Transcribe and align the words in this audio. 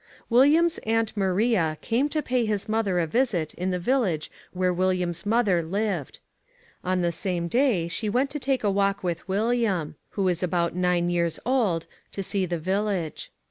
William's 0.31 0.79
aunt 0.79 1.15
Maria 1.15 1.77
came 1.81 2.09
to 2.09 2.23
pay 2.23 2.43
his 2.43 2.67
mother 2.67 2.97
a 2.97 3.05
visit 3.05 3.53
in 3.53 3.69
the 3.69 3.77
village 3.77 4.31
where 4.51 4.73
William's 4.73 5.27
mother 5.27 5.61
lived. 5.61 6.17
On 6.83 7.01
the 7.03 7.11
same 7.11 7.47
day 7.47 7.87
she 7.87 8.09
went 8.09 8.31
to 8.31 8.39
take 8.39 8.63
a 8.63 8.71
walk 8.71 9.03
with 9.03 9.27
William 9.27 9.93
who 10.17 10.27
is 10.27 10.41
about 10.41 10.73
nine 10.75 11.11
years 11.11 11.39
old 11.45 11.85
to 12.13 12.23
see 12.23 12.47
the 12.47 12.57
village. 12.57 13.31